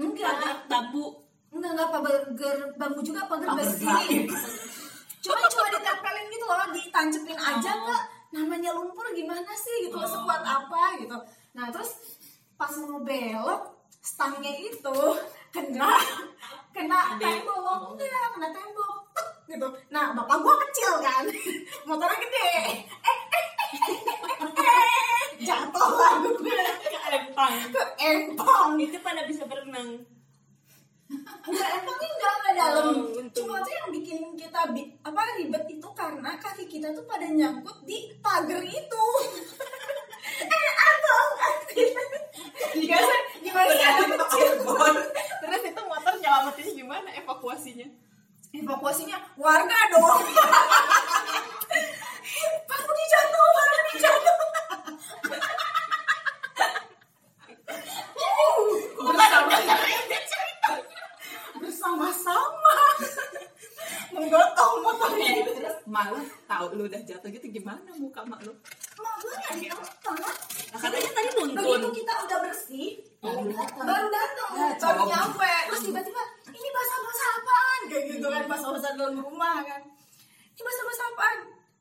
[0.00, 0.64] Enggak.
[0.64, 1.28] Tabu.
[1.52, 3.86] enggak enggak pagar bambu juga pagar Pagar besi
[5.20, 7.96] cuma cuma ditempelin gitu loh ditancepin aja ke
[8.30, 11.16] namanya lumpur gimana sih gitu loh, sekuat apa gitu.
[11.54, 11.98] Nah terus
[12.54, 13.62] pas mau belok
[14.00, 14.98] stangnya itu
[15.50, 15.98] kena
[16.70, 17.98] kena tembok.
[17.98, 18.94] Enggak kena tembok.
[19.50, 19.68] Gitu.
[19.90, 21.24] Nah bapak gua kecil kan.
[21.90, 22.50] Motornya gede.
[22.70, 23.98] Eh, eh, eh,
[24.46, 27.54] eh, eh, jatuh lah gue Ke empang.
[27.74, 28.70] ke empang.
[28.78, 30.19] Itu pada bisa berenang.
[31.10, 32.86] Enggak, empangnya enggak ke dalam.
[32.94, 33.26] Oh.
[33.34, 37.82] Cuma tuh yang bikin kita bi- apa ribet itu karena kaki kita tuh pada nyangkut
[37.82, 39.04] di pagar itu.
[40.46, 41.30] eh, abang,
[41.74, 43.16] gimana?
[43.42, 43.72] Gimana
[45.40, 47.88] terus itu motor nyelamatinnya gimana evakuasinya
[48.50, 50.26] Evakuasinya warga dong.
[52.66, 54.38] Baru dijatuh, baru dijatuh.
[61.80, 62.76] Bersama-sama
[64.12, 65.48] menggotong motornya.
[65.48, 68.52] terus malu tahu lu udah jatuh gitu gimana muka mak lu
[69.00, 69.80] Mak gue nggak.
[70.04, 71.88] Nah, katanya tadi Begitu nuntun.
[71.90, 73.80] kita udah bersih, Baru datang.
[73.80, 75.52] baru datang, Ya, baru nyampe.
[75.72, 77.80] Terus tiba-tiba, ini basah-basah apaan?
[77.88, 79.80] Kayak gitu kan, basah-basah dalam rumah kan.
[80.52, 81.38] Ini basah-basah apaan?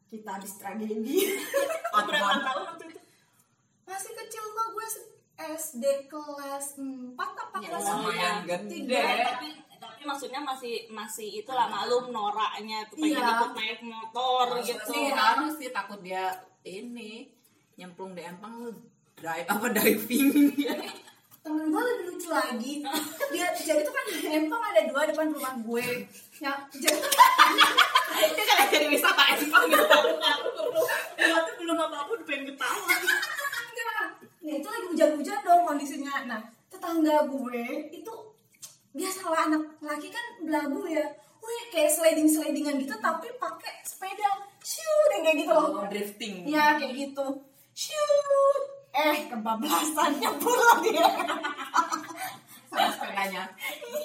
[0.07, 1.17] Kita habis tragedi.
[1.91, 2.07] Berapa
[2.39, 3.01] tahun waktu itu?
[3.83, 4.87] Masih kecil kok gue
[5.59, 8.55] SD kelas 4 apa Ya, kelas lumayan tiga?
[8.55, 8.75] gede.
[8.79, 9.03] Tiga.
[9.35, 9.49] tapi
[9.99, 13.35] tapi maksudnya masih masih itulah maklum noraknya tuh pengen Iya.
[13.35, 14.79] ikut naik motor gitu.
[14.95, 17.27] sih harus sih takut dia ini
[17.75, 18.71] nyemplung di empang lu
[19.19, 20.55] drive apa diving
[21.43, 22.79] temen gue lebih lucu lagi.
[23.35, 26.07] Dia jadi tuh kan empang ada dua depan rumah gue.
[26.39, 26.95] Ya jadi
[28.39, 29.83] dia kan jadi wisata empang gitu.
[31.19, 32.87] Gua tuh belum apa-apa udah pengen ketawa.
[34.47, 36.23] Ya itu lagi hujan-hujan dong kondisinya.
[36.23, 36.39] Nah
[36.71, 38.13] tetangga gue itu
[38.93, 41.05] biasalah anak laki kan belagu ya.
[41.39, 44.29] Wih kayak sliding slidingan gitu tapi pakai sepeda.
[44.59, 45.67] Shoot yang kayak gitu loh.
[45.81, 46.35] Oh, drifting.
[46.45, 47.27] Ya kayak gitu.
[47.73, 51.07] Shoot eh kebablasannya pulang dia.
[52.69, 53.43] Sama sepedanya.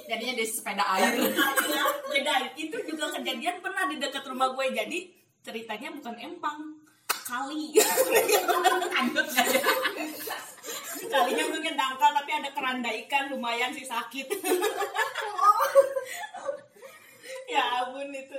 [0.08, 1.12] Jadinya di sepeda air.
[2.12, 2.34] Beda.
[2.54, 4.66] Itu juga kejadian pernah di dekat rumah gue.
[4.72, 4.98] Jadi
[5.44, 6.84] ceritanya bukan empang
[7.24, 9.60] kali aja
[11.08, 14.28] kalinya mungkin dangkal tapi ada keranda ikan lumayan sih sakit.
[17.44, 18.34] Ya ampun itu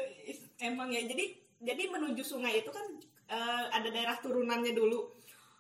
[0.60, 1.02] emang ya.
[1.06, 2.84] Jadi jadi menuju sungai itu kan
[3.32, 5.02] eh, ada daerah turunannya dulu.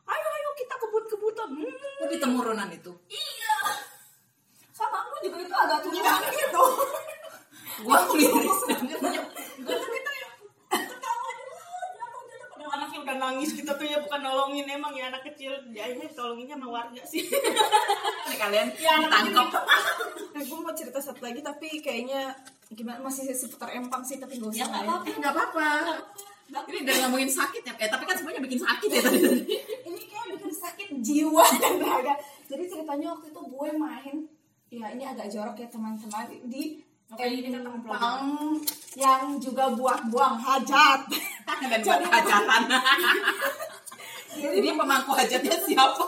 [0.05, 1.49] Ayo ayo kita kebut-kebutan.
[1.55, 2.91] Hmm, oh di temurunan itu?
[3.09, 3.55] Iya.
[4.75, 6.63] Sama aku juga itu agak turunan gitu
[7.83, 8.31] gua banget
[9.59, 10.29] gue tuh kita ya
[10.71, 11.55] ketawa dulu
[11.91, 14.67] jatuh jatuh udah nangis kita tuh ya bukan nolongin.
[14.67, 17.23] Emang ya anak kecil ya ini tolonginnya sama warga sih.
[18.29, 19.47] Nih kalian Ya, tangkap
[20.35, 22.35] Nah, gue mau cerita satu lagi tapi kayaknya
[22.75, 25.15] gimana masih seputar empang sih tapi gak usah Ya, nggak lah apa-apa.
[25.15, 25.67] Nggak apa-apa.
[26.67, 27.73] Ini udah ngomongin sakit ya?
[27.79, 29.19] Eh tapi kan semuanya bikin sakit ya tadi.
[29.87, 32.13] Ini kayak bikin sakit jiwa dan raga.
[32.51, 34.15] Jadi ceritanya waktu itu gue main.
[34.75, 36.27] Ya ini agak jorok ya teman-teman.
[36.51, 38.57] Di Oke, empang
[38.97, 41.05] yang juga buang-buang hajat
[41.45, 42.61] dan buat hajatan
[44.35, 46.05] jadi pemangku hajatnya siapa?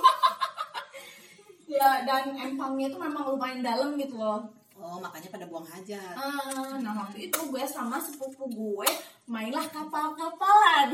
[1.67, 4.43] Ya dan empangnya itu memang lumayan dalam gitu loh.
[4.77, 6.15] Oh makanya pada buang hajat.
[6.15, 8.89] Ah, nah waktu itu gue sama sepupu gue
[9.25, 10.93] mainlah kapal-kapalan.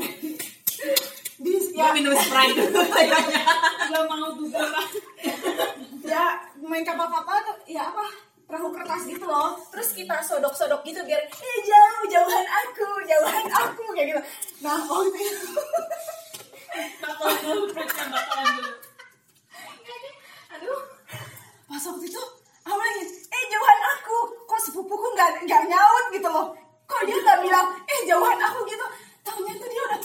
[1.34, 2.58] Di ya ya, minum sprite.
[2.70, 3.42] Dulu kayaknya
[3.90, 4.62] nggak mau juga.
[4.62, 4.88] Lah
[6.04, 6.24] ya
[6.64, 8.06] main kapal-kapal tuh ya apa
[8.44, 13.82] perahu kertas gitu loh terus kita sodok-sodok gitu biar eh jauh jauhan aku jauhan aku
[13.96, 14.20] kayak gitu
[14.60, 15.48] nah waktu itu
[17.00, 18.72] bakalan dulu perutnya bakalan dulu
[20.54, 20.80] aduh
[21.68, 22.22] pas waktu itu
[22.68, 26.52] lagi eh jauhan aku kok sepupuku nggak nggak nyaut gitu loh
[26.84, 28.86] kok dia nggak bilang eh jauhan aku gitu
[29.24, 29.98] tahunya tuh dia udah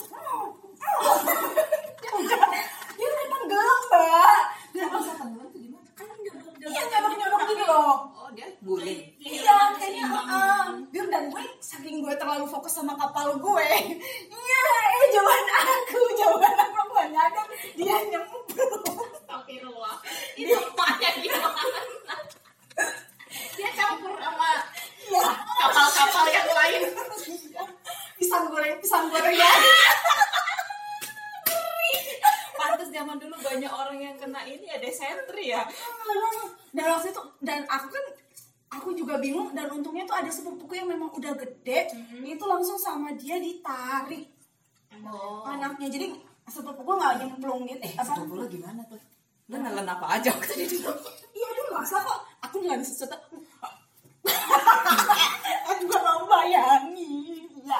[1.99, 2.39] dia udah
[2.95, 7.65] dia udah tenggelam mbak dan masa tenggelam tuh gimana kan nyodok iya nyodok nyodok gitu
[7.67, 9.01] loh oh dia guling.
[9.17, 13.69] Iya, kayaknya uh, Bir dan gue saking gue terlalu fokus sama kapal gue.
[14.29, 14.63] Iya,
[14.93, 17.45] eh jauhan aku, jauhan aku aku gak nyadar.
[17.73, 18.45] Dia nyemplung.
[19.17, 19.97] Astagfirullah.
[20.37, 21.63] Itu emaknya gimana
[23.57, 23.69] dia.
[23.73, 24.49] Campur sama
[25.09, 26.81] Iya, kapal-kapal yang lain.
[28.21, 29.33] Pisang goreng, pisang goreng.
[29.33, 29.51] Ya.
[32.59, 35.65] pantas zaman dulu banyak orang yang kena ini ya desentri ya.
[36.69, 38.05] Dan waktu itu dan aku kan
[38.79, 41.91] aku juga bingung dan untungnya tuh ada sepupuku yang memang udah gede
[42.23, 44.31] itu langsung sama dia ditarik
[45.03, 46.07] oh anaknya jadi
[46.47, 48.99] sepupuku nggak nyemplung gitu eh apa sepupu gimana tuh
[49.49, 50.31] lo nelen apa aja
[51.39, 52.19] Iya dia maksa kok.
[52.43, 53.15] Aku nggak sesuatu.
[55.69, 57.47] aku gak mau bayangin.
[57.63, 57.79] Ya.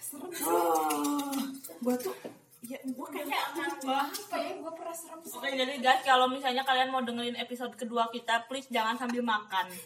[0.00, 0.48] Serem sih.
[1.82, 2.14] Gue tuh
[2.82, 5.34] gue kayaknya nambah apa ya gue pernah serem sih.
[5.38, 9.70] Oke jadi guys kalau misalnya kalian mau dengerin episode kedua kita please jangan sambil makan.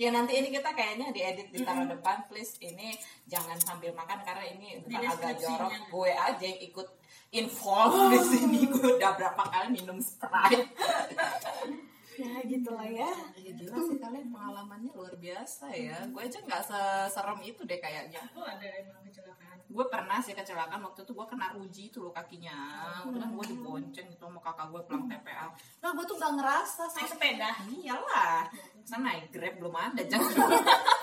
[0.00, 2.26] Ya nanti ini kita kayaknya diedit di taruh depan.
[2.26, 2.90] Please ini
[3.30, 5.70] jangan sambil makan karena ini bukan agak jorok.
[5.94, 6.88] Gue aja yang ikut
[7.30, 8.66] involved di sini.
[8.66, 10.74] Gue udah berapa kali minum sprite.
[12.12, 13.08] Ya gitu lah ya.
[13.40, 15.96] ya gila sih kalian pengalamannya luar biasa ya.
[16.12, 18.20] Gue aja nggak seserem itu deh kayaknya.
[18.36, 22.12] Oh ada emang kecelakaan gue pernah sih kecelakaan waktu itu gue kena uji tuh loh
[22.12, 22.84] kakinya.
[23.08, 25.46] Waktu kan gue dibonceng gitu sama kakak gue pulang TPA
[25.80, 27.50] nah gue tuh gak ngerasa naik sepeda.
[27.72, 28.44] Iyalah.
[28.84, 30.32] Sana naik grab belum ada jangan.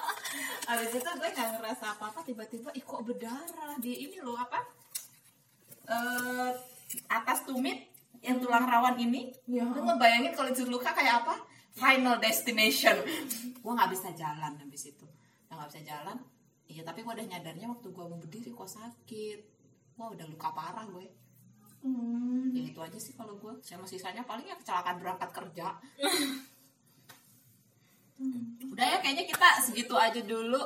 [0.70, 4.62] Habis itu gue gak ngerasa apa apa tiba-tiba ih kok berdarah di ini loh apa
[5.90, 6.54] eh
[7.10, 7.90] atas tumit
[8.22, 9.34] yang tulang rawan ini.
[9.50, 9.66] Ya.
[9.66, 11.42] lu ngebayangin kalau itu luka kayak apa?
[11.74, 13.02] Final destination.
[13.58, 15.06] Gue nggak bisa jalan habis itu.
[15.50, 16.18] Nggak bisa jalan
[16.70, 19.40] iya tapi gue udah nyadarnya waktu gue mau berdiri kok sakit.
[19.98, 21.08] Wah udah luka parah gue.
[21.80, 22.52] Hmm.
[22.52, 25.80] ya itu aja sih kalau gue sama sisanya paling ya kecelakaan berangkat kerja.
[28.68, 30.60] Udah ya kayaknya kita segitu aja dulu.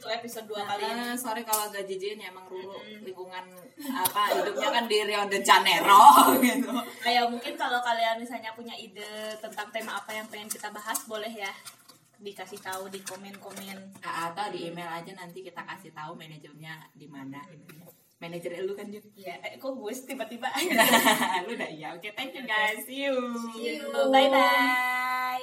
[0.00, 1.12] Untuk episode dua kali ini.
[1.12, 3.44] Eh, sorry kalau agak jijik ya emang Ruru lingkungan
[3.92, 6.04] apa hidupnya kan di Rio de Janeiro
[6.44, 6.72] gitu.
[7.04, 11.28] Ayo mungkin kalau kalian misalnya punya ide tentang tema apa yang pengen kita bahas boleh
[11.28, 11.52] ya
[12.20, 13.98] dikasih tahu di komen-komen.
[14.04, 17.40] Atau di email aja nanti kita kasih tahu manajernya di mana.
[18.20, 19.00] Manajer lu kan Jun?
[19.16, 20.52] Ya eh, kok gue tiba-tiba?
[21.48, 21.96] Lu udah iya.
[21.96, 22.84] Oke thank you guys.
[22.84, 23.16] See you.
[23.56, 23.88] See you.
[24.12, 25.30] bye bye